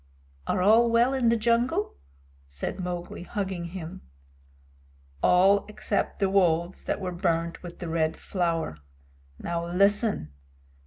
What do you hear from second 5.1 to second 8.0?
"All except the wolves that were burned with the